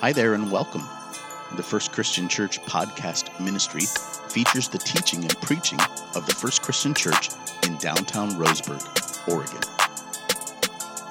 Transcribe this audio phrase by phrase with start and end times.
[0.00, 0.82] Hi there and welcome.
[1.56, 3.80] The First Christian Church podcast ministry
[4.28, 5.80] features the teaching and preaching
[6.14, 7.30] of the First Christian Church
[7.66, 8.84] in downtown Roseburg,
[9.26, 9.58] Oregon.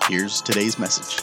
[0.08, 1.20] Here's today's message.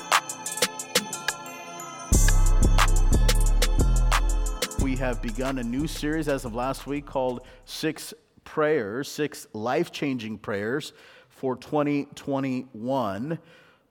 [4.83, 9.93] We have begun a new series as of last week called Six Prayers, Six Life
[9.93, 10.93] Changing Prayers
[11.29, 13.39] for 2021.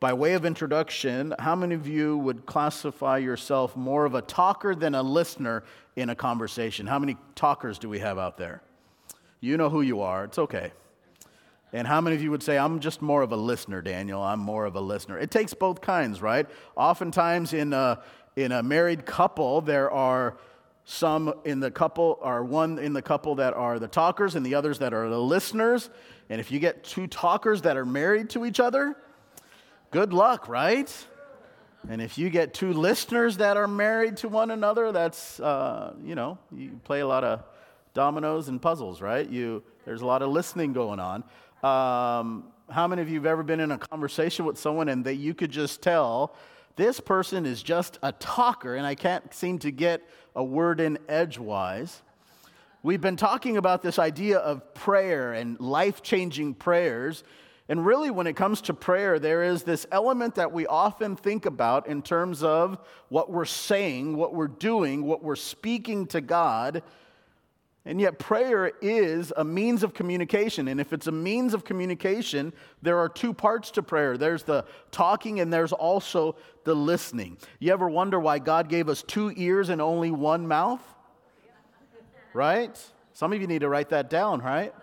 [0.01, 4.73] By way of introduction, how many of you would classify yourself more of a talker
[4.73, 5.63] than a listener
[5.95, 6.87] in a conversation?
[6.87, 8.63] How many talkers do we have out there?
[9.41, 10.71] You know who you are, it's okay.
[11.71, 14.23] And how many of you would say, I'm just more of a listener, Daniel?
[14.23, 15.19] I'm more of a listener.
[15.19, 16.49] It takes both kinds, right?
[16.75, 18.01] Oftentimes in a,
[18.35, 20.35] in a married couple, there are
[20.83, 24.55] some in the couple, or one in the couple that are the talkers and the
[24.55, 25.91] others that are the listeners.
[26.31, 28.95] And if you get two talkers that are married to each other,
[29.91, 30.91] good luck, right?
[31.89, 36.15] And if you get two listeners that are married to one another, that's, uh, you
[36.15, 37.43] know, you play a lot of
[37.93, 39.27] dominoes and puzzles, right?
[39.27, 41.23] You, there's a lot of listening going on.
[41.63, 45.15] Um, how many of you have ever been in a conversation with someone and that
[45.15, 46.35] you could just tell
[46.77, 50.99] this person is just a talker and I can't seem to get a word in
[51.09, 52.01] edgewise?
[52.81, 57.23] We've been talking about this idea of prayer and life changing prayers.
[57.71, 61.45] And really, when it comes to prayer, there is this element that we often think
[61.45, 62.77] about in terms of
[63.07, 66.83] what we're saying, what we're doing, what we're speaking to God.
[67.85, 70.67] And yet, prayer is a means of communication.
[70.67, 74.65] And if it's a means of communication, there are two parts to prayer there's the
[74.91, 77.37] talking, and there's also the listening.
[77.59, 80.83] You ever wonder why God gave us two ears and only one mouth?
[82.33, 82.77] Right?
[83.13, 84.75] Some of you need to write that down, right?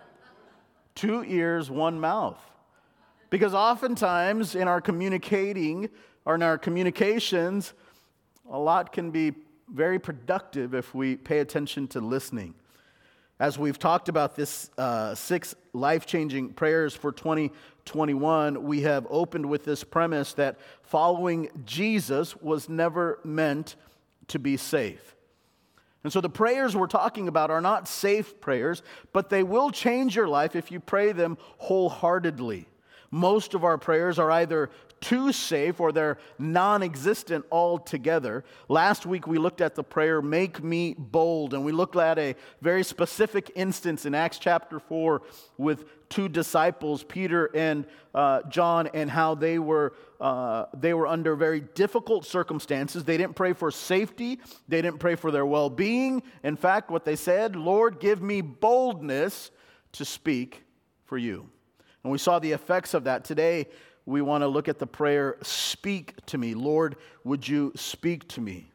[0.95, 2.48] Two ears, one mouth.
[3.29, 5.89] Because oftentimes in our communicating
[6.25, 7.73] or in our communications,
[8.51, 9.33] a lot can be
[9.71, 12.55] very productive if we pay attention to listening.
[13.39, 19.45] As we've talked about this uh, six life changing prayers for 2021, we have opened
[19.45, 23.75] with this premise that following Jesus was never meant
[24.27, 25.15] to be safe.
[26.03, 28.81] And so the prayers we're talking about are not safe prayers,
[29.13, 32.67] but they will change your life if you pray them wholeheartedly.
[33.11, 34.69] Most of our prayers are either
[35.01, 38.43] too safe or they're non existent altogether.
[38.67, 42.35] Last week we looked at the prayer, Make Me Bold, and we looked at a
[42.61, 45.21] very specific instance in Acts chapter 4
[45.57, 51.35] with two disciples, Peter and uh, John, and how they were, uh, they were under
[51.35, 53.03] very difficult circumstances.
[53.03, 56.23] They didn't pray for safety, they didn't pray for their well being.
[56.43, 59.51] In fact, what they said, Lord, give me boldness
[59.93, 60.63] to speak
[61.05, 61.49] for you.
[62.03, 63.23] And we saw the effects of that.
[63.23, 63.67] Today,
[64.05, 66.53] we want to look at the prayer, Speak to me.
[66.53, 68.71] Lord, would you speak to me?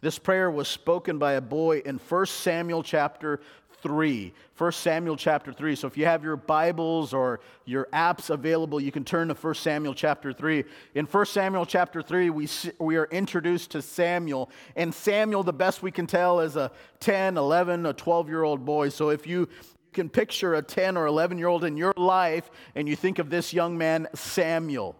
[0.00, 3.40] This prayer was spoken by a boy in 1 Samuel chapter
[3.82, 4.32] 3.
[4.56, 5.74] 1 Samuel chapter 3.
[5.76, 9.54] So if you have your Bibles or your apps available, you can turn to 1
[9.54, 10.64] Samuel chapter 3.
[10.94, 12.48] In 1 Samuel chapter 3, we,
[12.78, 14.50] we are introduced to Samuel.
[14.76, 16.70] And Samuel, the best we can tell, is a
[17.00, 18.88] 10, 11, a 12 year old boy.
[18.88, 19.48] So if you
[19.94, 23.30] can picture a 10 or 11 year old in your life and you think of
[23.30, 24.96] this young man, Samuel.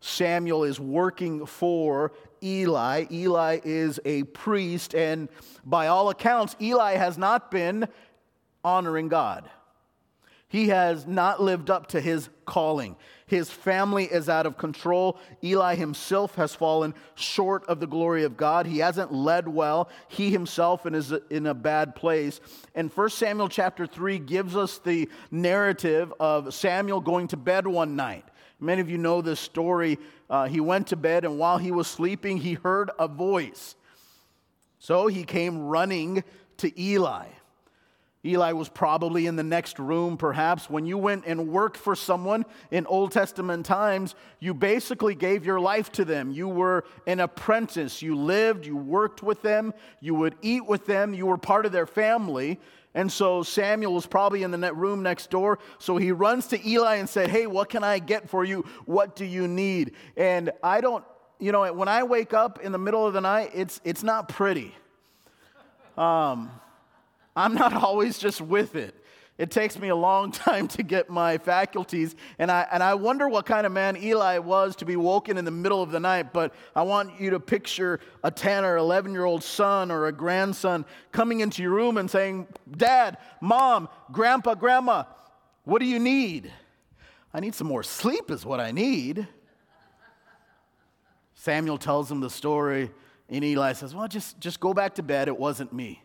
[0.00, 3.06] Samuel is working for Eli.
[3.10, 5.28] Eli is a priest, and
[5.64, 7.88] by all accounts, Eli has not been
[8.62, 9.48] honoring God.
[10.48, 12.96] He has not lived up to his calling.
[13.26, 15.18] His family is out of control.
[15.42, 18.66] Eli himself has fallen short of the glory of God.
[18.66, 19.88] He hasn't led well.
[20.06, 22.40] He himself is in a bad place.
[22.76, 27.96] And 1 Samuel chapter 3 gives us the narrative of Samuel going to bed one
[27.96, 28.24] night.
[28.60, 29.98] Many of you know this story.
[30.30, 33.74] Uh, he went to bed, and while he was sleeping, he heard a voice.
[34.78, 36.22] So he came running
[36.58, 37.26] to Eli.
[38.26, 40.68] Eli was probably in the next room, perhaps.
[40.68, 45.60] When you went and worked for someone in Old Testament times, you basically gave your
[45.60, 46.30] life to them.
[46.30, 48.02] You were an apprentice.
[48.02, 51.72] You lived, you worked with them, you would eat with them, you were part of
[51.72, 52.60] their family.
[52.94, 55.58] And so Samuel was probably in the room next door.
[55.78, 58.64] So he runs to Eli and said, Hey, what can I get for you?
[58.86, 59.92] What do you need?
[60.16, 61.04] And I don't,
[61.38, 64.30] you know, when I wake up in the middle of the night, it's, it's not
[64.30, 64.74] pretty.
[65.98, 66.50] Um,
[67.36, 68.94] I'm not always just with it.
[69.38, 73.28] It takes me a long time to get my faculties, and I, and I wonder
[73.28, 76.32] what kind of man Eli was to be woken in the middle of the night.
[76.32, 80.12] But I want you to picture a 10 or 11 year old son or a
[80.12, 82.46] grandson coming into your room and saying,
[82.76, 85.04] Dad, Mom, Grandpa, Grandma,
[85.64, 86.50] what do you need?
[87.34, 89.28] I need some more sleep, is what I need.
[91.34, 92.90] Samuel tells him the story
[93.28, 95.28] And Eli says, Well, just, just go back to bed.
[95.28, 96.02] It wasn't me.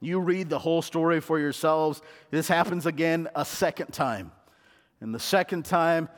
[0.00, 2.02] You read the whole story for yourselves.
[2.30, 4.32] This happens again a second time.
[5.00, 6.08] And the second time,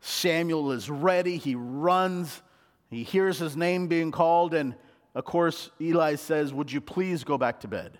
[0.00, 1.36] Samuel is ready.
[1.36, 2.42] He runs.
[2.90, 4.54] He hears his name being called.
[4.54, 4.74] And
[5.14, 7.98] of course, Eli says, Would you please go back to bed?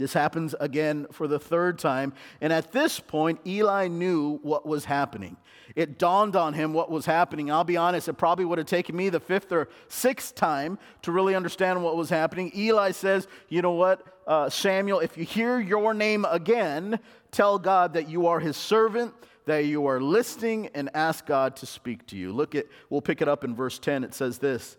[0.00, 2.14] This happens again for the third time.
[2.40, 5.36] And at this point, Eli knew what was happening.
[5.76, 7.50] It dawned on him what was happening.
[7.50, 11.12] I'll be honest, it probably would have taken me the fifth or sixth time to
[11.12, 12.50] really understand what was happening.
[12.56, 16.98] Eli says, You know what, uh, Samuel, if you hear your name again,
[17.30, 19.12] tell God that you are his servant,
[19.44, 22.32] that you are listening, and ask God to speak to you.
[22.32, 24.02] Look at, we'll pick it up in verse 10.
[24.04, 24.78] It says this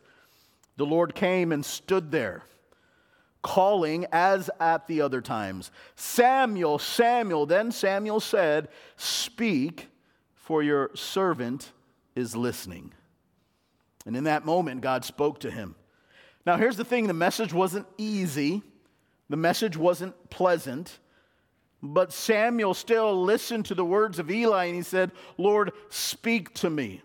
[0.78, 2.44] The Lord came and stood there
[3.42, 7.46] calling as at the other times Samuel, Samuel.
[7.46, 9.88] Then Samuel said, Speak,
[10.36, 11.72] for your servant
[12.16, 12.92] is listening.
[14.06, 15.76] And in that moment, God spoke to him.
[16.46, 18.64] Now, here's the thing the message wasn't easy,
[19.30, 21.00] the message wasn't pleasant.
[21.84, 26.70] But Samuel still listened to the words of Eli and he said, Lord, speak to
[26.70, 27.02] me.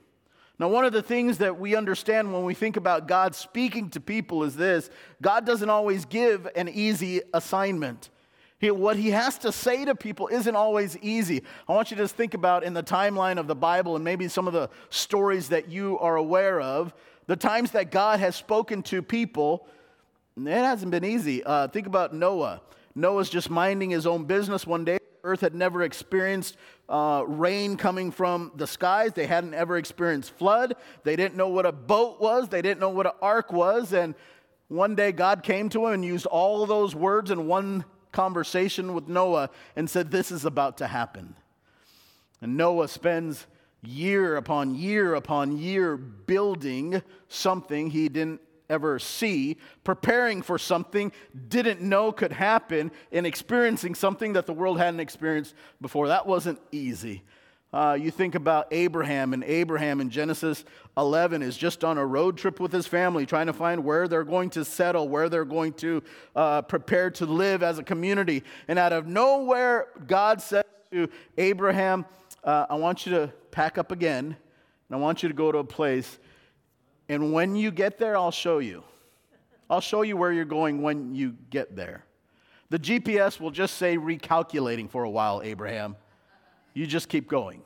[0.58, 4.00] Now, one of the things that we understand when we think about God speaking to
[4.00, 4.88] people is this
[5.20, 8.10] God doesn't always give an easy assignment.
[8.58, 11.42] He, what he has to say to people isn't always easy.
[11.68, 14.28] I want you to just think about in the timeline of the Bible and maybe
[14.28, 16.94] some of the stories that you are aware of,
[17.26, 19.68] the times that God has spoken to people,
[20.38, 21.44] it hasn't been easy.
[21.44, 22.62] Uh, think about Noah.
[22.94, 24.98] Noah's just minding his own business one day.
[25.26, 26.56] Earth had never experienced
[26.88, 29.12] uh, rain coming from the skies.
[29.12, 30.76] They hadn't ever experienced flood.
[31.02, 32.48] They didn't know what a boat was.
[32.48, 33.92] They didn't know what an ark was.
[33.92, 34.14] And
[34.68, 39.08] one day God came to him and used all those words in one conversation with
[39.08, 41.34] Noah and said, This is about to happen.
[42.40, 43.46] And Noah spends
[43.82, 51.12] year upon year upon year building something he didn't ever see, preparing for something
[51.48, 56.08] didn't know could happen, and experiencing something that the world hadn't experienced before.
[56.08, 57.22] That wasn't easy.
[57.72, 60.64] Uh, you think about Abraham, and Abraham in Genesis
[60.96, 64.24] 11 is just on a road trip with his family, trying to find where they're
[64.24, 66.02] going to settle, where they're going to
[66.34, 68.44] uh, prepare to live as a community.
[68.68, 72.06] And out of nowhere, God says to Abraham,
[72.44, 75.58] uh, I want you to pack up again, and I want you to go to
[75.58, 76.18] a place
[77.08, 78.82] and when you get there, I'll show you.
[79.68, 82.04] I'll show you where you're going when you get there.
[82.70, 85.96] The GPS will just say recalculating for a while, Abraham.
[86.74, 87.62] You just keep going.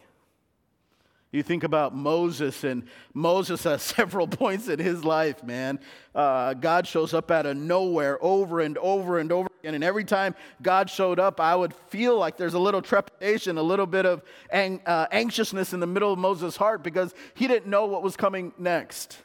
[1.33, 2.85] You think about Moses, and
[3.15, 5.79] Moses has several points in his life, man.
[6.15, 9.75] Uh, God shows up out of nowhere over and over and over again.
[9.75, 13.63] And every time God showed up, I would feel like there's a little trepidation, a
[13.63, 17.71] little bit of ang- uh, anxiousness in the middle of Moses' heart because he didn't
[17.71, 19.19] know what was coming next.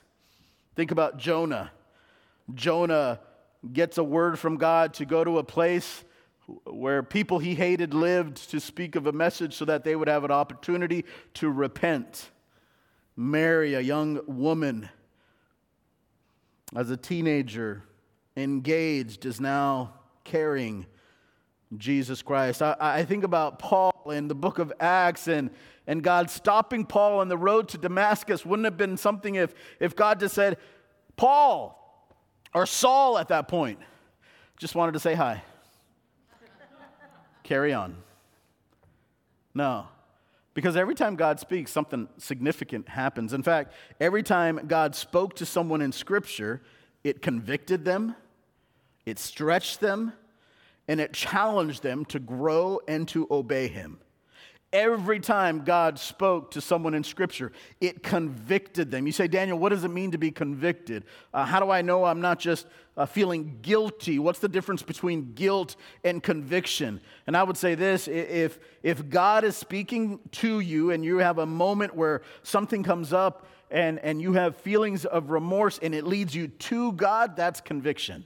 [0.76, 1.72] Think about Jonah.
[2.54, 3.20] Jonah
[3.72, 6.04] gets a word from God to go to a place
[6.66, 10.24] where people he hated lived to speak of a message so that they would have
[10.24, 11.06] an opportunity
[11.36, 12.30] to repent.
[13.16, 14.90] Mary, a young woman,
[16.76, 17.84] as a teenager,
[18.36, 19.94] engaged, is now
[20.24, 20.86] carrying
[21.78, 22.62] Jesus Christ.
[22.62, 25.50] I, I, think about Paul in the book of Acts and,
[25.88, 28.46] and God stopping Paul on the road to Damascus.
[28.46, 30.58] Wouldn't have been something if, if God just said,
[31.18, 31.82] Paul
[32.54, 33.80] or Saul at that point,
[34.58, 35.44] just wanted to say hi.
[37.44, 37.96] Carry on.
[39.54, 39.88] No.
[40.54, 43.34] Because every time God speaks, something significant happens.
[43.34, 46.62] In fact, every time God spoke to someone in Scripture,
[47.04, 48.16] it convicted them,
[49.06, 50.14] it stretched them,
[50.88, 54.00] and it challenged them to grow and to obey him.
[54.74, 59.06] Every time God spoke to someone in Scripture, it convicted them.
[59.06, 61.06] You say, Daniel, what does it mean to be convicted?
[61.34, 64.20] Uh, how do I know I'm not just uh, feeling guilty?
[64.20, 67.00] What's the difference between guilt and conviction?
[67.26, 71.38] And I would say this if, if God is speaking to you and you have
[71.38, 76.06] a moment where something comes up and, and you have feelings of remorse and it
[76.06, 78.26] leads you to God, that's conviction.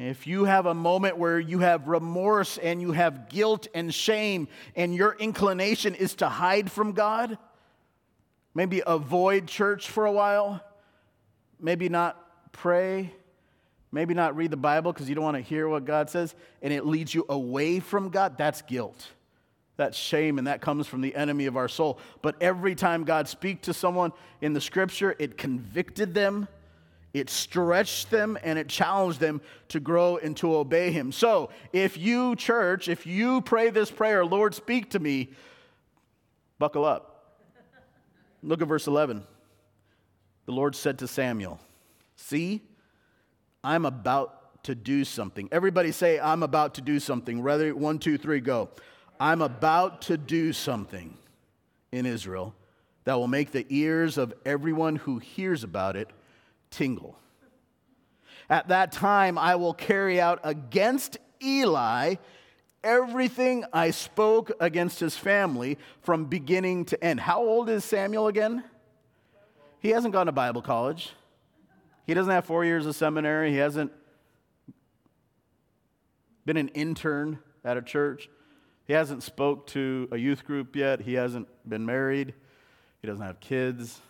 [0.00, 4.48] If you have a moment where you have remorse and you have guilt and shame,
[4.74, 7.36] and your inclination is to hide from God,
[8.54, 10.62] maybe avoid church for a while,
[11.60, 12.16] maybe not
[12.52, 13.12] pray,
[13.92, 16.72] maybe not read the Bible because you don't want to hear what God says, and
[16.72, 19.08] it leads you away from God, that's guilt.
[19.76, 21.98] That's shame, and that comes from the enemy of our soul.
[22.22, 26.48] But every time God speaks to someone in the scripture, it convicted them
[27.12, 31.10] it stretched them and it challenged them to grow and to obey him.
[31.12, 35.30] So, if you, church, if you pray this prayer, Lord, speak to me,
[36.58, 37.36] buckle up.
[38.42, 39.24] Look at verse 11.
[40.46, 41.60] The Lord said to Samuel,
[42.16, 42.62] See,
[43.62, 45.48] I'm about to do something.
[45.50, 47.42] Everybody say, I'm about to do something.
[47.42, 48.70] Rather, one, two, three, go.
[49.18, 51.16] I'm about to do something
[51.92, 52.54] in Israel
[53.04, 56.10] that will make the ears of everyone who hears about it
[56.70, 57.18] tingle.
[58.48, 62.16] At that time, I will carry out against Eli
[62.82, 67.20] everything I spoke against his family from beginning to end.
[67.20, 68.64] How old is Samuel again?
[69.80, 71.12] He hasn't gone to Bible college.
[72.06, 73.50] He doesn't have four years of seminary.
[73.50, 73.92] He hasn't
[76.44, 78.28] been an intern at a church.
[78.86, 81.00] He hasn't spoke to a youth group yet.
[81.00, 82.34] He hasn't been married.
[83.00, 84.00] He doesn't have kids.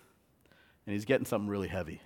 [0.86, 2.00] And he's getting something really heavy.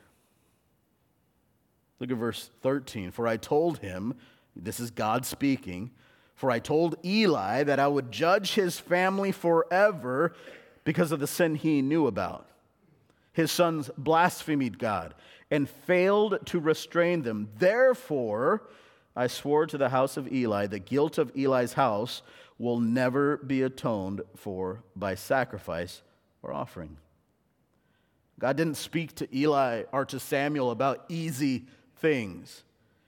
[2.00, 3.10] Look at verse 13.
[3.10, 4.14] For I told him,
[4.56, 5.90] this is God speaking,
[6.34, 10.34] for I told Eli that I would judge his family forever
[10.84, 12.48] because of the sin he knew about.
[13.32, 15.14] His sons blasphemed God
[15.50, 17.48] and failed to restrain them.
[17.58, 18.62] Therefore,
[19.16, 22.22] I swore to the house of Eli, the guilt of Eli's house
[22.58, 26.02] will never be atoned for by sacrifice
[26.42, 26.96] or offering.
[28.38, 31.66] God didn't speak to Eli or to Samuel about easy
[32.04, 32.64] things.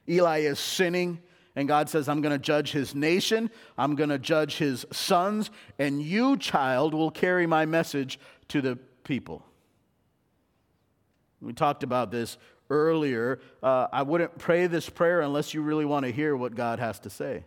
[0.09, 1.21] Eli is sinning,
[1.55, 5.51] and God says, I'm going to judge his nation, I'm going to judge his sons,
[5.79, 9.45] and you, child, will carry my message to the people.
[11.43, 12.39] We talked about this
[12.71, 13.39] earlier.
[13.63, 16.99] Uh, I wouldn't pray this prayer unless you really want to hear what God has
[17.01, 17.45] to say.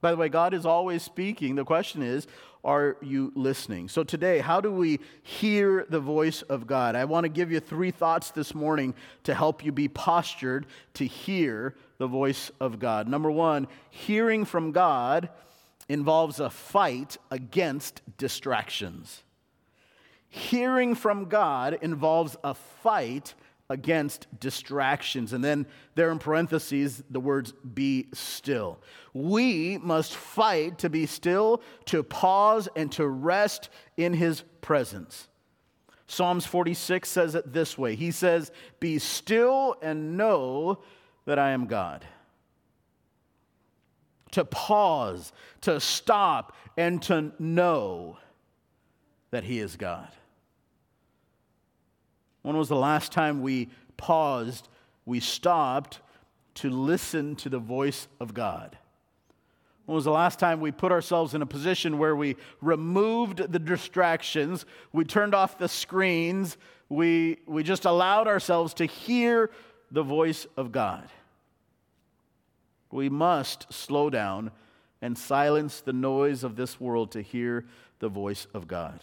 [0.00, 1.56] By the way, God is always speaking.
[1.56, 2.26] The question is,
[2.62, 3.88] are you listening?
[3.88, 6.94] So, today, how do we hear the voice of God?
[6.94, 11.06] I want to give you three thoughts this morning to help you be postured to
[11.06, 13.08] hear the voice of God.
[13.08, 15.30] Number one, hearing from God
[15.88, 19.22] involves a fight against distractions.
[20.28, 23.34] Hearing from God involves a fight
[23.70, 25.32] against distractions.
[25.32, 28.80] And then there in parentheses, the words be still.
[29.14, 35.28] We must fight to be still, to pause, and to rest in his presence.
[36.08, 38.50] Psalms 46 says it this way He says,
[38.80, 40.82] Be still and know
[41.24, 42.04] that I am God.
[44.32, 48.18] To pause, to stop, and to know
[49.30, 50.08] that He is God.
[52.42, 54.68] When was the last time we paused,
[55.04, 56.00] we stopped
[56.54, 58.76] to listen to the voice of God?
[59.86, 63.58] When was the last time we put ourselves in a position where we removed the
[63.58, 66.56] distractions, we turned off the screens,
[66.88, 69.50] we, we just allowed ourselves to hear
[69.90, 71.08] the voice of God?
[72.92, 74.50] We must slow down
[75.02, 77.64] and silence the noise of this world to hear
[77.98, 79.00] the voice of God.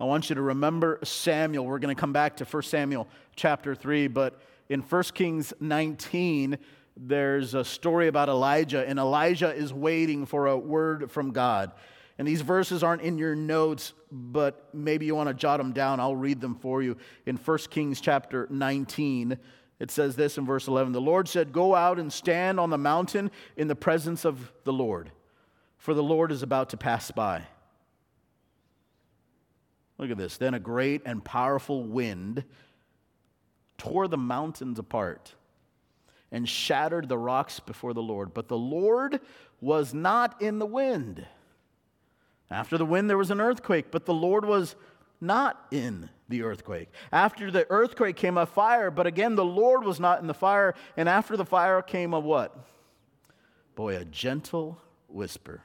[0.00, 1.64] I want you to remember Samuel.
[1.66, 6.58] We're going to come back to 1 Samuel chapter 3, but in 1 Kings 19,
[6.96, 11.72] there's a story about Elijah, and Elijah is waiting for a word from God.
[12.18, 16.00] And these verses aren't in your notes, but maybe you want to jot them down.
[16.00, 16.96] I'll read them for you.
[17.26, 19.38] In 1 Kings chapter 19,
[19.80, 22.78] it says this in verse 11 The Lord said, Go out and stand on the
[22.78, 25.10] mountain in the presence of the Lord,
[25.78, 27.46] for the Lord is about to pass by.
[30.02, 30.36] Look at this.
[30.36, 32.42] Then a great and powerful wind
[33.78, 35.32] tore the mountains apart
[36.32, 38.34] and shattered the rocks before the Lord.
[38.34, 39.20] But the Lord
[39.60, 41.24] was not in the wind.
[42.50, 44.74] After the wind, there was an earthquake, but the Lord was
[45.20, 46.88] not in the earthquake.
[47.12, 50.74] After the earthquake came a fire, but again, the Lord was not in the fire.
[50.96, 52.66] And after the fire came a what?
[53.76, 55.62] Boy, a gentle whisper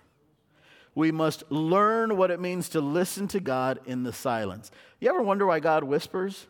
[0.97, 4.71] we must learn what it means to listen to God in the silence.
[4.99, 6.47] You ever wonder why God whispers?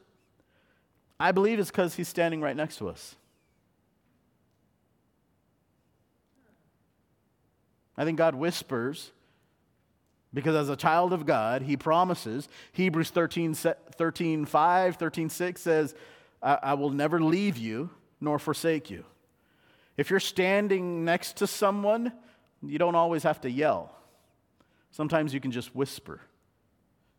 [1.19, 3.17] I believe it's because He's standing right next to us.
[7.97, 9.11] I think God whispers
[10.33, 12.47] because as a child of God, He promises.
[12.71, 15.93] Hebrews 13, 13 5, 13 6 says,
[16.41, 17.89] I, I will never leave you
[18.21, 19.03] nor forsake you.
[19.97, 22.13] If you're standing next to someone,
[22.63, 23.93] you don't always have to yell.
[24.97, 26.19] Sometimes you can just whisper.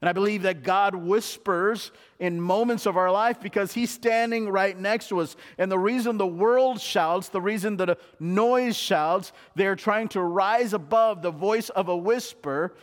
[0.01, 4.77] And I believe that God whispers in moments of our life because He's standing right
[4.77, 5.37] next to us.
[5.59, 10.21] And the reason the world shouts, the reason that a noise shouts, they're trying to
[10.21, 12.75] rise above the voice of a whisper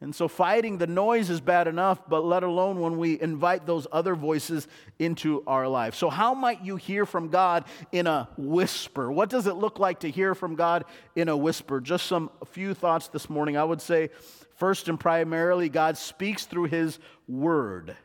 [0.00, 3.88] and so fighting the noise is bad enough, but let alone when we invite those
[3.90, 4.68] other voices
[5.00, 5.96] into our life.
[5.96, 9.10] So, how might you hear from God in a whisper?
[9.10, 10.84] What does it look like to hear from God
[11.16, 11.80] in a whisper?
[11.80, 13.56] Just some few thoughts this morning.
[13.56, 14.10] I would say,
[14.58, 17.96] first and primarily, God speaks through His Word.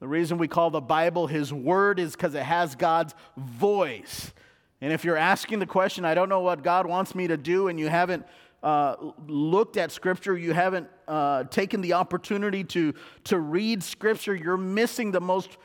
[0.00, 4.32] The reason we call the Bible His Word is because it has God's voice.
[4.80, 7.68] And if you're asking the question, I don't know what God wants me to do,
[7.68, 8.26] and you haven't
[8.62, 8.96] uh,
[9.28, 15.10] looked at Scripture, you haven't uh, taken the opportunity to, to read Scripture, you're missing
[15.10, 15.56] the most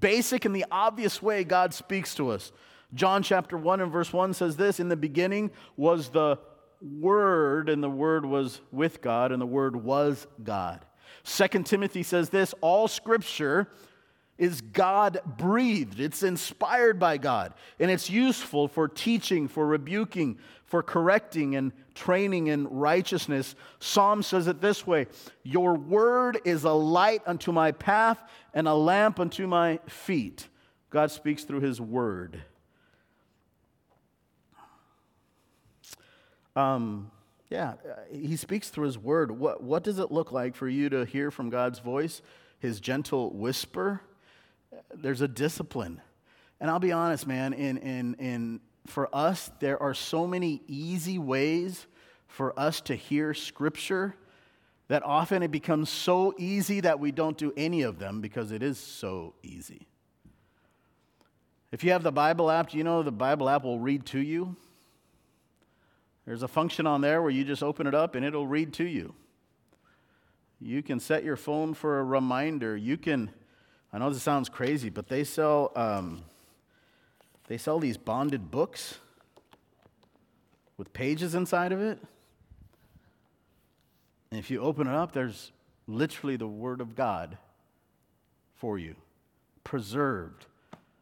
[0.00, 2.52] basic and the obvious way God speaks to us.
[2.94, 6.38] John chapter 1 and verse 1 says this In the beginning was the
[6.82, 10.84] Word, and the Word was with God, and the Word was God.
[11.22, 13.68] Second Timothy says this All Scripture
[14.38, 16.00] is God breathed.
[16.00, 22.48] It's inspired by God, and it's useful for teaching, for rebuking, for correcting, and training
[22.48, 23.54] in righteousness.
[23.78, 25.06] Psalm says it this way
[25.42, 28.22] Your word is a light unto my path
[28.54, 30.48] and a lamp unto my feet.
[30.90, 32.42] God speaks through his word.
[36.54, 37.10] Um,
[37.50, 37.74] yeah,
[38.10, 39.30] he speaks through his word.
[39.30, 42.22] What, what does it look like for you to hear from God's voice,
[42.58, 44.00] his gentle whisper?
[44.94, 46.00] There's a discipline.
[46.60, 51.18] And I'll be honest, man, in, in, in, for us, there are so many easy
[51.18, 51.86] ways
[52.26, 54.14] for us to hear scripture
[54.88, 58.62] that often it becomes so easy that we don't do any of them because it
[58.62, 59.86] is so easy.
[61.70, 64.56] If you have the Bible app, you know the Bible app will read to you?
[66.24, 68.84] There's a function on there where you just open it up and it'll read to
[68.84, 69.14] you.
[70.60, 72.76] You can set your phone for a reminder.
[72.76, 73.30] You can,
[73.92, 76.22] I know this sounds crazy, but they sell, um,
[77.48, 78.98] they sell these bonded books
[80.76, 81.98] with pages inside of it.
[84.30, 85.50] And if you open it up, there's
[85.86, 87.36] literally the Word of God
[88.54, 88.94] for you,
[89.64, 90.46] preserved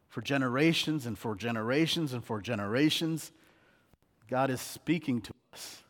[0.08, 3.30] for generations and for generations and for generations.
[4.30, 5.82] God is speaking to us.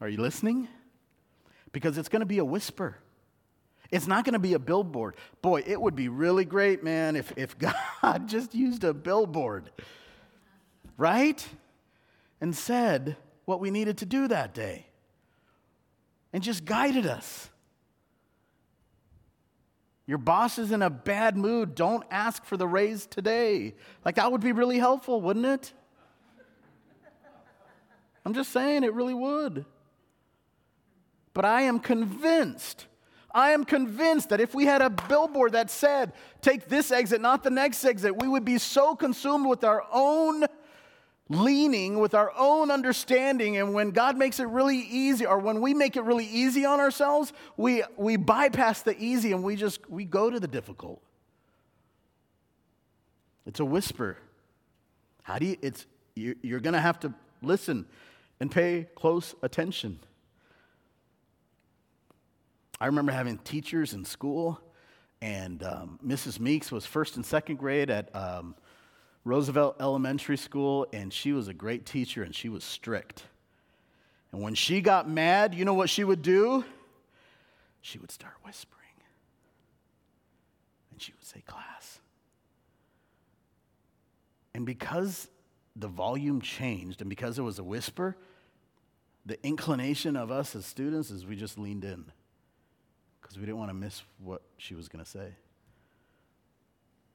[0.00, 0.68] Are you listening?
[1.72, 2.96] Because it's going to be a whisper.
[3.90, 5.16] It's not going to be a billboard.
[5.42, 7.56] Boy, it would be really great, man, if, if
[8.02, 9.70] God just used a billboard,
[10.96, 11.44] right?
[12.40, 14.86] And said what we needed to do that day
[16.32, 17.50] and just guided us.
[20.06, 21.74] Your boss is in a bad mood.
[21.74, 23.74] Don't ask for the raise today.
[24.04, 25.72] Like, that would be really helpful, wouldn't it?
[28.24, 29.64] I'm just saying it really would.
[31.34, 32.86] But I am convinced,
[33.34, 37.42] I am convinced that if we had a billboard that said, take this exit, not
[37.42, 40.44] the next exit, we would be so consumed with our own
[41.30, 43.56] leaning, with our own understanding.
[43.56, 46.80] And when God makes it really easy, or when we make it really easy on
[46.80, 51.02] ourselves, we, we bypass the easy and we just we go to the difficult.
[53.46, 54.18] It's a whisper.
[55.22, 57.86] How do you, it's, you're going to have to listen
[58.42, 60.00] and pay close attention.
[62.80, 64.60] I remember having teachers in school,
[65.20, 66.40] and um, Mrs.
[66.40, 68.56] Meeks was first and second grade at um,
[69.24, 73.22] Roosevelt Elementary School, and she was a great teacher and she was strict.
[74.32, 76.64] And when she got mad, you know what she would do?
[77.80, 78.80] She would start whispering.
[80.90, 82.00] And she would say, Class.
[84.52, 85.28] And because
[85.76, 88.16] the volume changed and because it was a whisper,
[89.24, 92.04] the inclination of us as students is we just leaned in
[93.20, 95.34] because we didn't want to miss what she was going to say.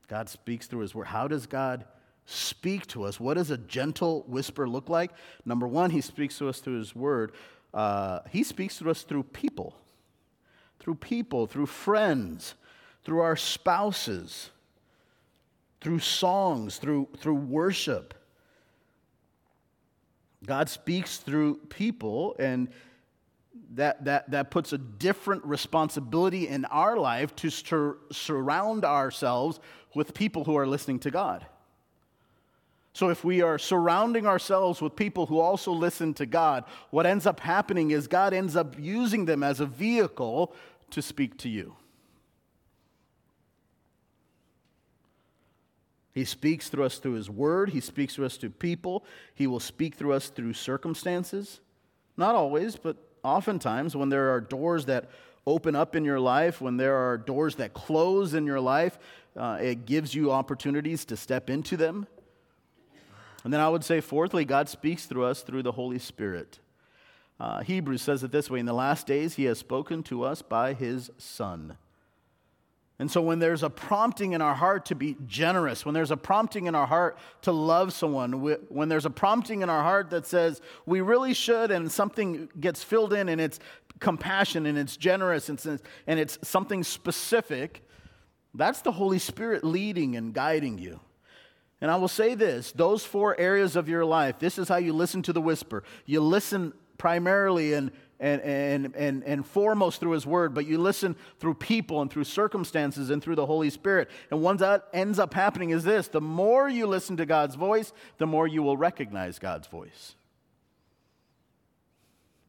[0.07, 1.07] God speaks through his word.
[1.07, 1.85] How does God
[2.25, 3.19] speak to us?
[3.19, 5.11] What does a gentle whisper look like?
[5.45, 7.33] Number one, he speaks to us through his word.
[7.73, 9.75] Uh, he speaks to us through people,
[10.79, 12.55] through people, through friends,
[13.03, 14.49] through our spouses,
[15.81, 18.13] through songs, through, through worship.
[20.45, 22.69] God speaks through people, and
[23.73, 29.59] that, that, that puts a different responsibility in our life to sur- surround ourselves
[29.95, 31.45] with people who are listening to God.
[32.93, 37.27] So, if we are surrounding ourselves with people who also listen to God, what ends
[37.27, 40.55] up happening is God ends up using them as a vehicle
[40.89, 41.75] to speak to you.
[46.17, 47.69] He speaks through us through His Word.
[47.69, 49.05] He speaks through us through people.
[49.35, 51.59] He will speak through us through circumstances.
[52.17, 55.11] Not always, but oftentimes when there are doors that
[55.45, 58.97] open up in your life, when there are doors that close in your life,
[59.35, 62.07] uh, it gives you opportunities to step into them.
[63.43, 66.57] And then I would say, fourthly, God speaks through us through the Holy Spirit.
[67.39, 70.41] Uh, Hebrews says it this way In the last days, He has spoken to us
[70.41, 71.77] by His Son.
[72.99, 76.17] And so, when there's a prompting in our heart to be generous, when there's a
[76.17, 78.33] prompting in our heart to love someone,
[78.69, 82.83] when there's a prompting in our heart that says we really should, and something gets
[82.83, 83.59] filled in and it's
[83.99, 87.83] compassion and it's generous and it's, something specific,
[88.53, 90.99] That's the Holy Spirit leading and guiding you.
[91.79, 94.93] And I will say this those four areas of your life, this is how you
[94.93, 95.83] listen to the whisper.
[96.05, 101.15] You listen primarily and, and, and, and, and foremost through His Word, but you listen
[101.39, 104.09] through people and through circumstances and through the Holy Spirit.
[104.31, 107.93] And what that ends up happening is this the more you listen to God's voice,
[108.17, 110.15] the more you will recognize God's voice.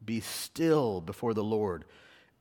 [0.03, 1.85] Be still before the Lord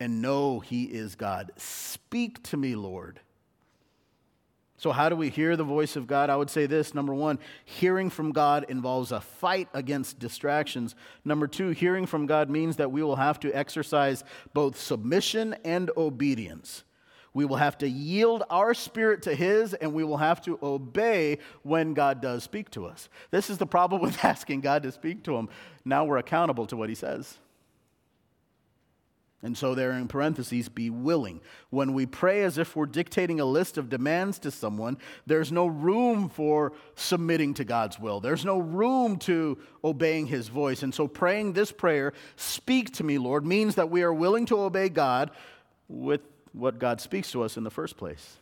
[0.01, 1.53] and know He is God.
[1.57, 3.21] Speak to me, Lord.
[4.79, 6.31] So, how do we hear the voice of God?
[6.31, 10.95] I would say this number one, hearing from God involves a fight against distractions.
[11.25, 14.23] Number two, hearing from God means that we will have to exercise
[14.55, 16.85] both submission and obedience.
[17.35, 21.39] We will have to yield our spirit to His, and we will have to obey
[21.65, 23.09] when God does speak to us.
[23.33, 25.49] This is the problem with asking God to speak to Him.
[25.85, 27.39] Now we're accountable to what He says.
[29.41, 31.41] And so, there in parentheses, be willing.
[31.71, 35.69] When we pray as if we're dictating a list of demands to someone, there's no
[35.69, 38.19] room for submitting to God's will.
[38.19, 40.83] There's no room to obeying His voice.
[40.83, 44.59] And so, praying this prayer, speak to me, Lord, means that we are willing to
[44.59, 45.31] obey God
[45.87, 46.23] with
[46.53, 48.39] what God speaks to us in the first place.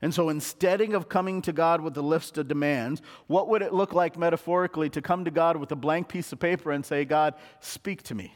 [0.00, 3.74] And so, instead of coming to God with a list of demands, what would it
[3.74, 7.04] look like metaphorically to come to God with a blank piece of paper and say,
[7.04, 8.34] God, speak to me?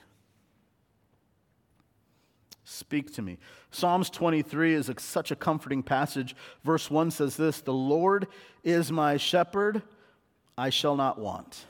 [2.65, 3.39] Speak to me.
[3.71, 6.35] Psalms 23 is a, such a comforting passage.
[6.65, 8.27] Verse 1 says this The Lord
[8.63, 9.83] is my shepherd,
[10.57, 11.67] I shall not want.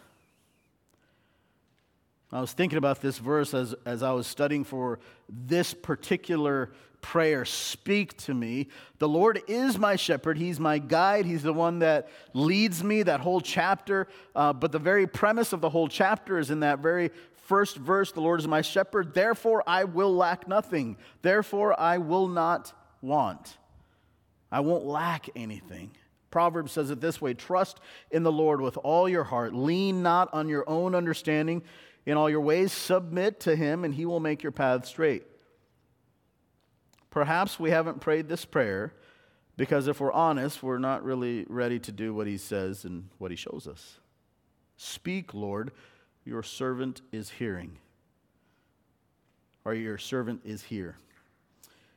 [2.33, 6.70] I was thinking about this verse as, as I was studying for this particular
[7.04, 8.68] prayer Speak to me.
[8.98, 10.38] The Lord is my shepherd.
[10.38, 11.26] He's my guide.
[11.26, 14.09] He's the one that leads me, that whole chapter.
[14.35, 17.11] Uh, but the very premise of the whole chapter is in that very
[17.44, 20.96] first verse the Lord is my shepherd, therefore I will lack nothing.
[21.22, 23.57] Therefore I will not want.
[24.50, 25.90] I won't lack anything.
[26.30, 27.80] Proverbs says it this way Trust
[28.11, 31.62] in the Lord with all your heart, lean not on your own understanding.
[32.07, 35.24] In all your ways, submit to him, and he will make your path straight.
[37.11, 38.92] Perhaps we haven't prayed this prayer
[39.57, 43.30] because if we're honest, we're not really ready to do what he says and what
[43.30, 43.98] he shows us.
[44.76, 45.70] Speak, Lord,
[46.24, 47.78] your servant is hearing.
[49.64, 50.96] Or your servant is here.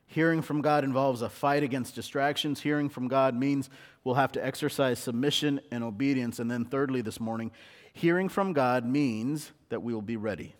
[0.06, 2.62] Hearing from God involves a fight against distractions.
[2.62, 3.70] Hearing from God means
[4.04, 6.40] we'll have to exercise submission and obedience.
[6.40, 7.52] And then, thirdly, this morning,
[7.92, 10.56] hearing from God means that we will be ready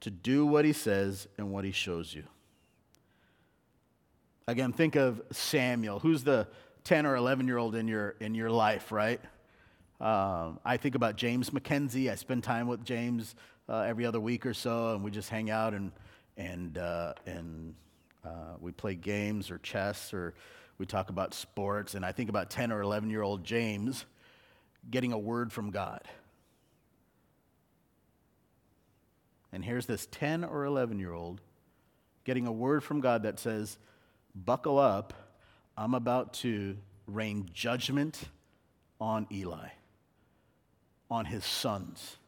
[0.00, 2.24] to do what He says and what He shows you.
[4.48, 6.00] Again, think of Samuel.
[6.00, 6.48] Who's the
[6.82, 9.20] 10 or 11 year old in your, in your life, right?
[10.00, 12.10] Um, I think about James McKenzie.
[12.10, 13.34] I spend time with James
[13.68, 15.92] uh, every other week or so, and we just hang out and
[16.38, 17.74] and uh, and
[18.24, 20.32] uh, we play games or chess or
[20.78, 21.94] we talk about sports.
[21.94, 24.06] And I think about ten or eleven year old James
[24.90, 26.00] getting a word from God.
[29.52, 31.40] And here's this 10 or 11 year old
[32.22, 33.78] getting a word from God that says,
[34.32, 35.12] Buckle up,
[35.76, 36.76] I'm about to
[37.08, 38.22] rain judgment
[39.00, 39.70] on Eli
[41.10, 42.18] on his sons.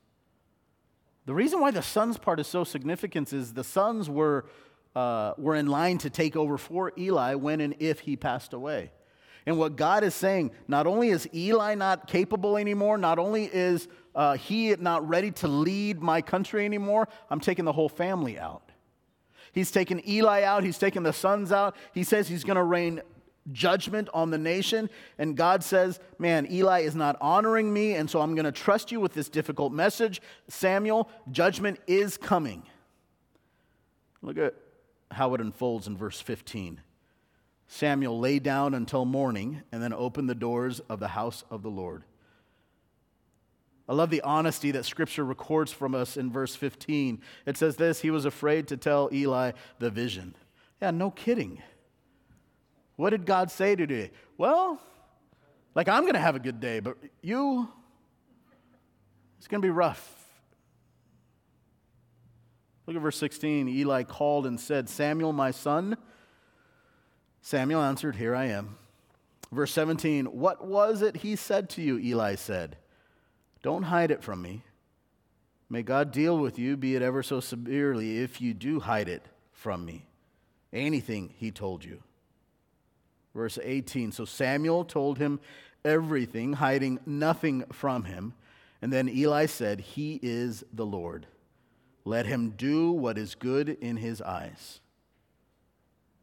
[1.25, 4.47] The reason why the sons part is so significant is the sons were,
[4.97, 8.91] uh, were in line to take over for Eli when and if he passed away.
[9.47, 13.89] And what God is saying, not only is Eli not capable anymore, not only is
[14.15, 18.63] uh, he not ready to lead my country anymore, I'm taking the whole family out.
[19.53, 21.77] He's taken Eli out, he's taken the sons out.
[21.93, 23.03] He says he's going to rain
[23.51, 24.89] judgment on the nation.
[25.19, 28.93] And God says, Man, Eli is not honoring me, and so I'm going to trust
[28.93, 30.23] you with this difficult message.
[30.49, 32.63] Samuel, judgment is coming.
[34.23, 34.55] Look at
[35.11, 36.81] how it unfolds in verse 15.
[37.67, 41.71] Samuel lay down until morning and then opened the doors of the house of the
[41.71, 42.05] Lord.
[43.89, 47.21] I love the honesty that scripture records from us in verse 15.
[47.47, 50.37] It says this He was afraid to tell Eli the vision.
[50.81, 51.63] Yeah, no kidding.
[52.97, 54.11] What did God say today?
[54.37, 54.81] Well,
[55.75, 57.69] like I'm going to have a good day, but you,
[59.39, 60.19] it's going to be rough.
[62.87, 63.69] Look at verse 16.
[63.69, 65.97] Eli called and said, Samuel, my son.
[67.41, 68.77] Samuel answered, Here I am.
[69.51, 71.99] Verse 17, What was it he said to you?
[71.99, 72.77] Eli said,
[73.63, 74.63] Don't hide it from me.
[75.69, 79.25] May God deal with you, be it ever so severely, if you do hide it
[79.53, 80.07] from me.
[80.73, 82.03] Anything he told you.
[83.35, 85.41] Verse 18 So Samuel told him
[85.85, 88.35] everything, hiding nothing from him.
[88.81, 91.27] And then Eli said, He is the Lord.
[92.05, 94.81] Let him do what is good in his eyes.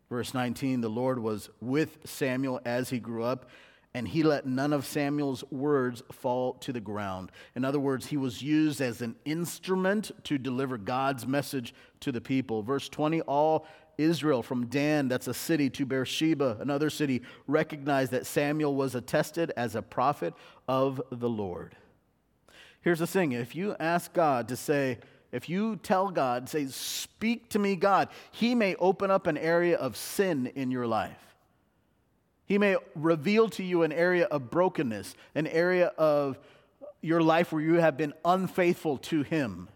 [0.09, 3.49] Verse 19 The Lord was with Samuel as he grew up,
[3.93, 7.31] and he let none of Samuel's words fall to the ground.
[7.55, 12.21] In other words, he was used as an instrument to deliver God's message to the
[12.21, 12.61] people.
[12.61, 13.65] Verse 20 All
[13.99, 19.51] Israel from Dan, that's a city, to Beersheba, another city, recognized that Samuel was attested
[19.57, 20.33] as a prophet
[20.67, 21.75] of the Lord.
[22.81, 24.99] Here's the thing if you ask God to say,
[25.31, 29.77] if you tell God, say, Speak to me, God, He may open up an area
[29.77, 31.35] of sin in your life.
[32.45, 36.39] He may reveal to you an area of brokenness, an area of
[37.01, 39.67] your life where you have been unfaithful to Him.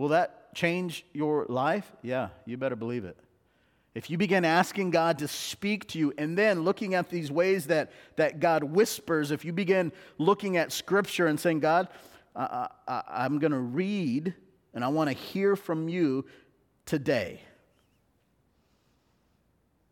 [0.00, 1.92] Will that change your life?
[2.00, 3.18] Yeah, you better believe it.
[3.94, 7.66] If you begin asking God to speak to you and then looking at these ways
[7.66, 11.88] that, that God whispers, if you begin looking at Scripture and saying, God,
[12.34, 14.32] I, I, I'm going to read
[14.72, 16.24] and I want to hear from you
[16.86, 17.42] today.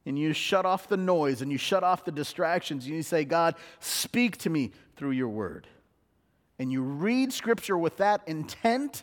[0.07, 3.27] And you shut off the noise and you shut off the distractions and you say,
[3.27, 5.67] God, speak to me through your word.
[6.59, 9.03] And you read Scripture with that intent,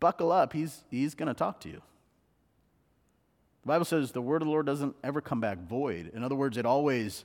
[0.00, 1.82] buckle up, He's, he's going to talk to you.
[3.62, 6.12] The Bible says the word of the Lord doesn't ever come back void.
[6.14, 7.24] In other words, it always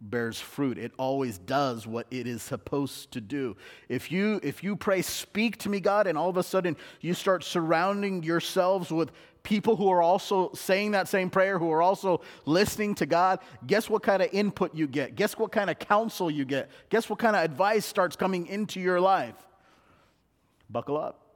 [0.00, 0.78] bears fruit.
[0.78, 3.56] It always does what it is supposed to do.
[3.88, 7.14] If you if you pray speak to me God and all of a sudden you
[7.14, 9.10] start surrounding yourselves with
[9.42, 13.88] people who are also saying that same prayer, who are also listening to God, guess
[13.88, 15.14] what kind of input you get?
[15.14, 16.70] Guess what kind of counsel you get?
[16.90, 19.36] Guess what kind of advice starts coming into your life?
[20.68, 21.29] Buckle up.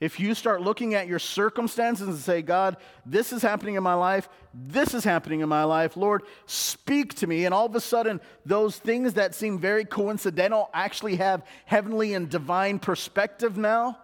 [0.00, 3.92] If you start looking at your circumstances and say, God, this is happening in my
[3.92, 7.44] life, this is happening in my life, Lord, speak to me.
[7.44, 12.30] And all of a sudden, those things that seem very coincidental actually have heavenly and
[12.30, 13.98] divine perspective now.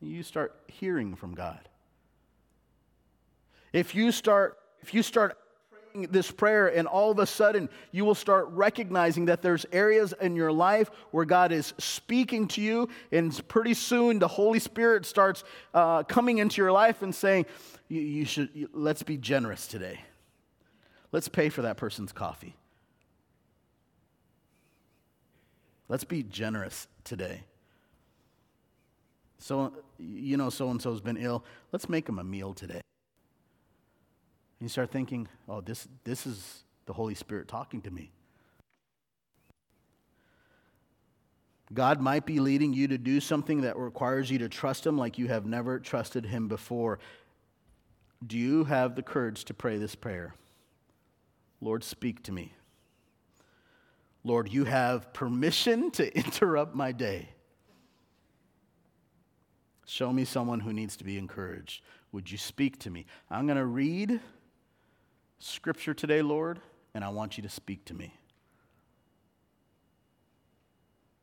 [0.00, 1.60] You start hearing from God.
[3.72, 5.36] If you start, if you start
[5.94, 10.36] this prayer, and all of a sudden you will start recognizing that there's areas in
[10.36, 15.44] your life where God is speaking to you, and pretty soon the Holy Spirit starts
[15.74, 17.46] uh, coming into your life and saying,
[17.88, 20.00] you, you should let's be generous today.
[21.12, 22.56] Let's pay for that person's coffee.
[25.88, 27.42] Let's be generous today.
[29.38, 31.44] So, you know, so and so's been ill.
[31.72, 32.80] Let's make them a meal today.
[34.60, 38.12] You start thinking, oh, this, this is the Holy Spirit talking to me.
[41.72, 45.18] God might be leading you to do something that requires you to trust Him like
[45.18, 46.98] you have never trusted Him before.
[48.26, 50.34] Do you have the courage to pray this prayer?
[51.60, 52.52] Lord, speak to me.
[54.24, 57.30] Lord, you have permission to interrupt my day.
[59.86, 61.82] Show me someone who needs to be encouraged.
[62.12, 63.06] Would you speak to me?
[63.30, 64.20] I'm going to read
[65.40, 66.60] scripture today, Lord,
[66.94, 68.14] and I want you to speak to me.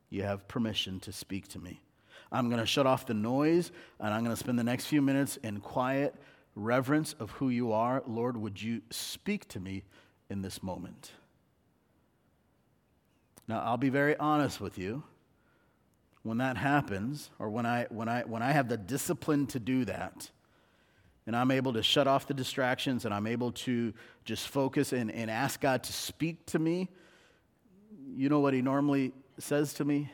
[0.09, 1.81] You have permission to speak to me.
[2.31, 5.01] I'm going to shut off the noise and I'm going to spend the next few
[5.01, 6.15] minutes in quiet
[6.55, 8.03] reverence of who you are.
[8.05, 9.83] Lord, would you speak to me
[10.29, 11.11] in this moment?
[13.47, 15.03] Now, I'll be very honest with you.
[16.23, 19.85] When that happens, or when I, when I, when I have the discipline to do
[19.85, 20.29] that,
[21.27, 25.11] and I'm able to shut off the distractions and I'm able to just focus and,
[25.11, 26.87] and ask God to speak to me,
[28.15, 30.09] you know what He normally says to me?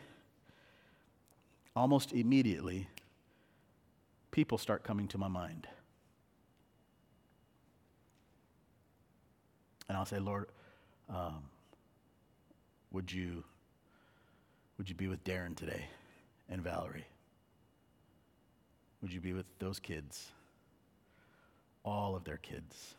[1.76, 2.88] Almost immediately,
[4.32, 5.68] people start coming to my mind.
[9.88, 10.48] And I'll say, Lord,
[11.10, 11.44] um,
[12.92, 13.44] would you
[14.80, 15.86] would you be with Darren today
[16.50, 17.06] and Valerie?
[19.04, 20.32] Would you be with those kids?
[21.84, 22.96] All of their kids?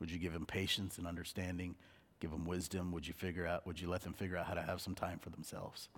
[0.00, 1.74] Would you give them patience and understanding?
[2.20, 2.92] Give them wisdom?
[2.92, 5.18] Would you figure out, would you let them figure out how to have some time
[5.18, 5.88] for themselves?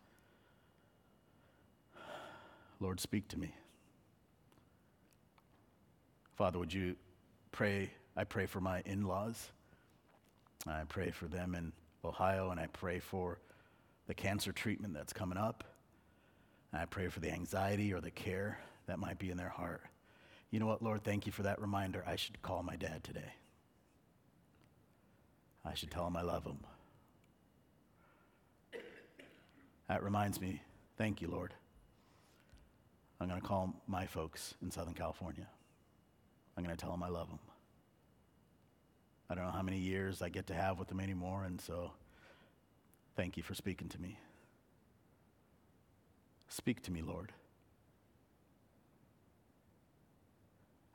[2.81, 3.55] Lord, speak to me.
[6.37, 6.97] Father, would you
[7.53, 7.91] pray?
[8.17, 9.51] I pray for my in laws.
[10.67, 11.73] I pray for them in
[12.05, 13.39] Ohio, and I pray for
[14.07, 15.65] the cancer treatment that's coming up.
[16.73, 19.83] I pray for the anxiety or the care that might be in their heart.
[20.51, 21.05] You know what, Lord?
[21.05, 22.03] Thank you for that reminder.
[22.07, 23.33] I should call my dad today.
[25.65, 26.59] I should tell him I love him.
[29.89, 30.63] That reminds me,
[30.97, 31.53] thank you, Lord.
[33.21, 35.47] I'm going to call my folks in Southern California.
[36.57, 37.39] I'm going to tell them I love them.
[39.29, 41.93] I don't know how many years I get to have with them anymore, and so
[43.17, 44.19] thank you for speaking to me.
[46.49, 47.33] Speak to me, Lord.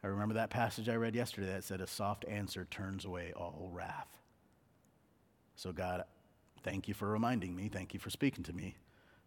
[0.05, 3.71] I remember that passage I read yesterday that said, A soft answer turns away all
[3.73, 4.19] wrath.
[5.55, 6.03] So, God,
[6.61, 7.69] thank you for reminding me.
[7.69, 8.75] Thank you for speaking to me.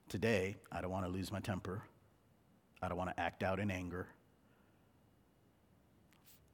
[0.09, 1.83] Today, I don't want to lose my temper.
[2.81, 4.07] I don't want to act out in anger.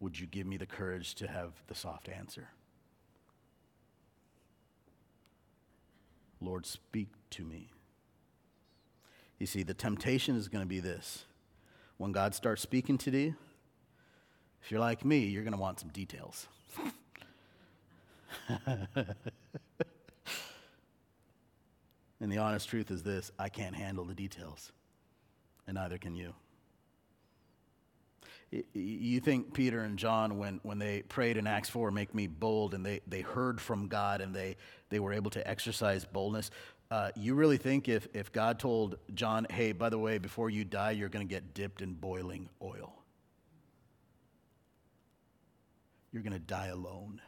[0.00, 2.48] Would you give me the courage to have the soft answer?
[6.40, 7.68] Lord, speak to me.
[9.38, 11.26] You see, the temptation is going to be this.
[11.98, 13.36] When God starts speaking to you,
[14.64, 16.48] if you're like me, you're going to want some details.
[22.18, 24.72] and the honest truth is this I can't handle the details,
[25.66, 26.34] and neither can you.
[28.72, 32.72] You think Peter and John, when, when they prayed in Acts 4, make me bold,
[32.72, 34.56] and they, they heard from God and they,
[34.90, 36.52] they were able to exercise boldness.
[36.90, 40.64] Uh, you really think if, if God told John, hey, by the way, before you
[40.64, 42.94] die, you're going to get dipped in boiling oil,
[46.14, 47.20] you're going to die alone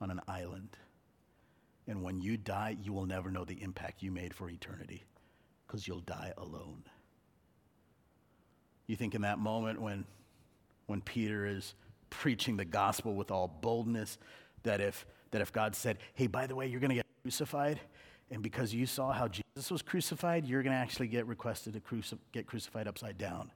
[0.00, 0.76] on an island.
[1.86, 5.04] And when you die, you will never know the impact you made for eternity
[5.66, 6.82] because you'll die alone.
[8.88, 10.04] You think in that moment when,
[10.86, 11.74] when Peter is
[12.10, 14.18] preaching the gospel with all boldness,
[14.64, 17.78] that if, that if God said, hey, by the way, you're going to get crucified,
[18.32, 21.80] and because you saw how Jesus was crucified, you're going to actually get requested to
[21.80, 23.52] cruci- get crucified upside down.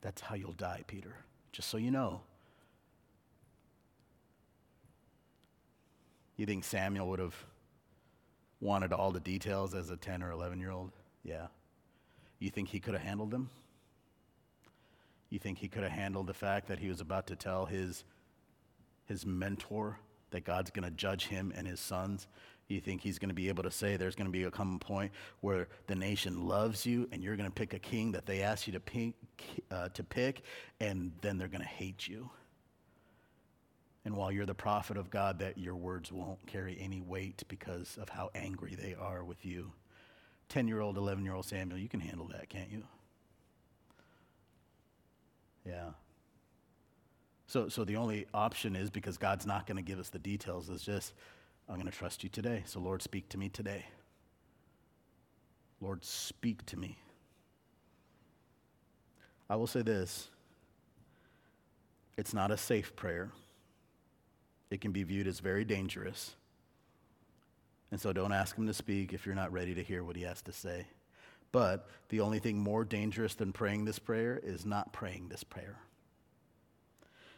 [0.00, 1.14] That's how you'll die, Peter,
[1.54, 2.20] just so you know.
[6.36, 7.36] You think Samuel would have
[8.60, 10.90] wanted all the details as a 10 or 11 year old?
[11.22, 11.46] Yeah.
[12.40, 13.50] You think he could have handled them?
[15.30, 18.02] You think he could have handled the fact that he was about to tell his,
[19.06, 22.26] his mentor that God's going to judge him and his sons?
[22.68, 24.78] You think he's going to be able to say there's going to be a common
[24.78, 28.42] point where the nation loves you and you're going to pick a king that they
[28.42, 29.14] ask you to pick,
[29.70, 30.42] uh, to pick
[30.80, 32.30] and then they're going to hate you?
[34.06, 37.98] And while you're the prophet of God, that your words won't carry any weight because
[38.00, 39.72] of how angry they are with you.
[40.50, 42.82] 10 year old, 11 year old Samuel, you can handle that, can't you?
[45.66, 45.90] Yeah.
[47.46, 50.68] So, so the only option is because God's not going to give us the details,
[50.68, 51.14] is just,
[51.68, 52.62] I'm going to trust you today.
[52.66, 53.86] So, Lord, speak to me today.
[55.80, 56.98] Lord, speak to me.
[59.48, 60.28] I will say this
[62.16, 63.30] it's not a safe prayer,
[64.70, 66.34] it can be viewed as very dangerous.
[67.90, 70.22] And so don't ask him to speak if you're not ready to hear what he
[70.22, 70.86] has to say.
[71.52, 75.78] But the only thing more dangerous than praying this prayer is not praying this prayer.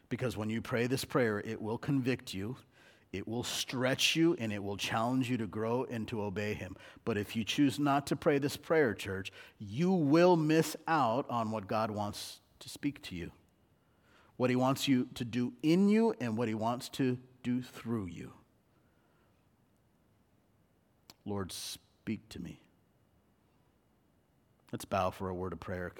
[0.09, 2.57] Because when you pray this prayer, it will convict you,
[3.17, 6.77] it will stretch you, and it will challenge you to grow and to obey Him.
[7.05, 11.51] But if you choose not to pray this prayer, church, you will miss out on
[11.51, 13.33] what God wants to speak to you,
[14.37, 18.07] what He wants you to do in you, and what He wants to do through
[18.07, 18.33] you.
[21.25, 22.61] Lord, speak to me.
[24.73, 25.93] Let's bow for a word of prayer.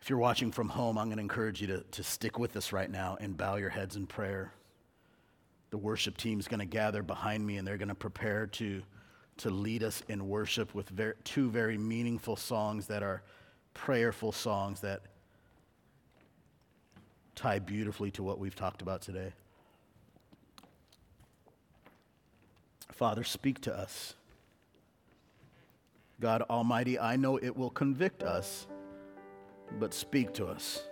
[0.00, 2.72] If you're watching from home, I'm going to encourage you to, to stick with us
[2.72, 4.52] right now and bow your heads in prayer.
[5.70, 8.82] The worship team's going to gather behind me and they're going to prepare to,
[9.38, 10.92] to lead us in worship with
[11.24, 13.22] two very meaningful songs that are
[13.74, 15.02] prayerful songs that
[17.34, 19.32] tie beautifully to what we've talked about today.
[22.92, 24.14] Father, speak to us.
[26.20, 28.66] God Almighty, I know it will convict us,
[29.78, 30.82] but speak to us.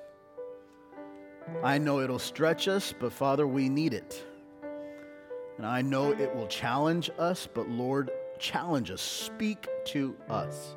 [1.62, 4.24] I know it'll stretch us, but Father, we need it.
[5.58, 9.02] And I know it will challenge us, but Lord, challenge us.
[9.02, 10.76] Speak to us.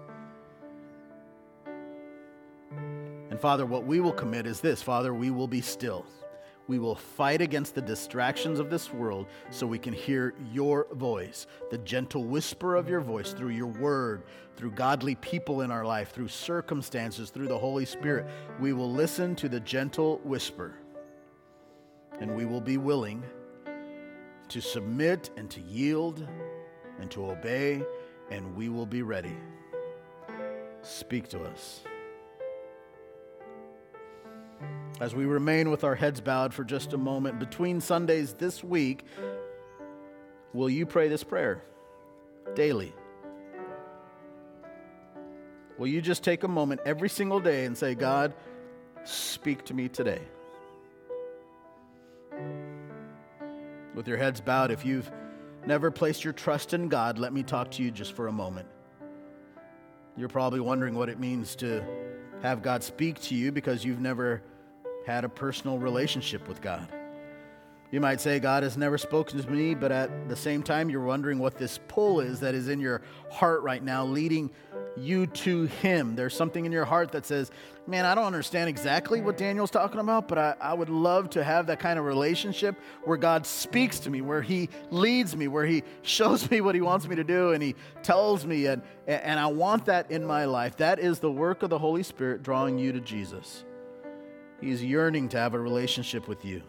[3.29, 6.05] And Father, what we will commit is this Father, we will be still.
[6.67, 11.45] We will fight against the distractions of this world so we can hear your voice,
[11.69, 14.23] the gentle whisper of your voice through your word,
[14.55, 18.27] through godly people in our life, through circumstances, through the Holy Spirit.
[18.59, 20.75] We will listen to the gentle whisper
[22.19, 23.23] and we will be willing
[24.51, 26.25] to submit and to yield
[26.99, 27.83] and to obey,
[28.29, 29.35] and we will be ready.
[30.81, 31.81] Speak to us
[35.01, 39.03] as we remain with our heads bowed for just a moment, between Sundays this week,
[40.53, 41.63] will you pray this prayer
[42.53, 42.93] daily?
[45.79, 48.35] Will you just take a moment every single day and say, God,
[49.03, 50.21] speak to me today?
[53.93, 55.11] With your heads bowed, if you've
[55.65, 58.67] never placed your trust in God, let me talk to you just for a moment.
[60.17, 61.83] You're probably wondering what it means to
[62.41, 64.41] have God speak to you because you've never
[65.05, 66.87] had a personal relationship with God.
[67.91, 71.03] You might say, God has never spoken to me, but at the same time, you're
[71.03, 74.49] wondering what this pull is that is in your heart right now, leading
[74.95, 76.15] you to Him.
[76.15, 77.51] There's something in your heart that says,
[77.87, 81.43] Man, I don't understand exactly what Daniel's talking about, but I, I would love to
[81.43, 85.65] have that kind of relationship where God speaks to me, where He leads me, where
[85.65, 89.37] He shows me what He wants me to do, and He tells me, and, and
[89.37, 90.77] I want that in my life.
[90.77, 93.65] That is the work of the Holy Spirit drawing you to Jesus.
[94.61, 96.61] He's yearning to have a relationship with you.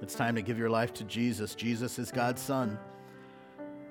[0.00, 1.54] It's time to give your life to Jesus.
[1.54, 2.78] Jesus is God's Son.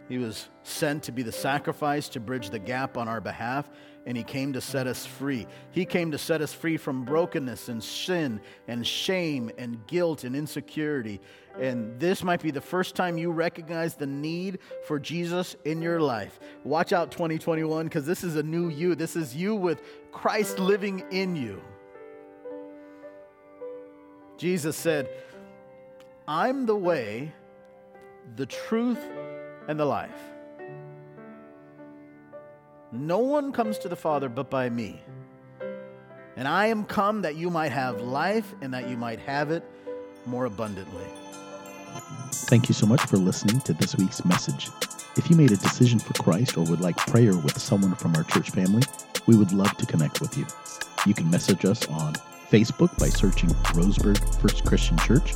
[0.10, 3.70] He was sent to be the sacrifice to bridge the gap on our behalf,
[4.06, 5.46] and He came to set us free.
[5.72, 8.40] He came to set us free from brokenness and sin
[8.70, 11.20] and shame and guilt and insecurity.
[11.60, 16.00] And this might be the first time you recognize the need for Jesus in your
[16.00, 16.40] life.
[16.64, 18.96] Watch out 2021 because this is a new you.
[18.96, 19.82] This is you with
[20.14, 21.62] Christ living in you.
[24.38, 25.10] Jesus said,
[26.30, 27.32] I'm the way,
[28.36, 29.00] the truth,
[29.70, 30.20] and the life.
[32.92, 35.02] No one comes to the Father but by me.
[36.36, 39.64] And I am come that you might have life and that you might have it
[40.26, 41.06] more abundantly.
[42.32, 44.70] Thank you so much for listening to this week's message.
[45.16, 48.24] If you made a decision for Christ or would like prayer with someone from our
[48.24, 48.84] church family,
[49.28, 50.46] we would love to connect with you.
[51.06, 52.16] You can message us on
[52.50, 55.34] Facebook by searching Roseburg First Christian Church,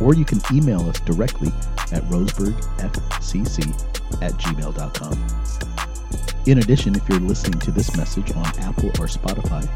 [0.00, 1.48] or you can email us directly
[1.92, 6.46] at roseburgfcc at gmail.com.
[6.46, 9.68] In addition, if you're listening to this message on Apple or Spotify,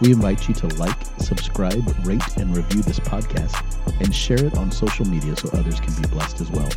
[0.00, 3.62] we invite you to like, subscribe, rate, and review this podcast
[4.00, 6.68] and share it on social media so others can be blessed as well.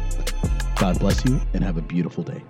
[0.77, 2.41] God bless you and have a beautiful day.